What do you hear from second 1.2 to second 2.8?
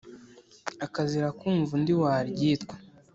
kumva undi waryitwa